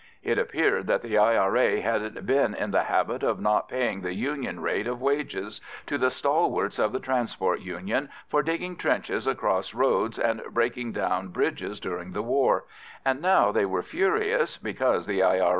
[0.23, 1.79] It appeared that the I.R.A.
[1.81, 6.09] had been in the habit of not paying the Union rate of wages to the
[6.09, 12.13] stalwarts of the Transport Union for digging trenches across roads and breaking down bridges during
[12.13, 12.65] the war,
[13.05, 15.49] and now they were furious because the I.R.